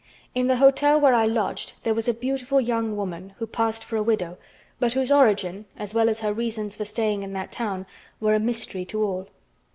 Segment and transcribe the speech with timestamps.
[0.33, 3.97] In the hotel where I lodged there was a beautiful young woman who passed for
[3.97, 4.39] a widow
[4.79, 7.85] but whose origin, as well as her reasons for staying in that town,
[8.19, 9.27] were a mystery to all.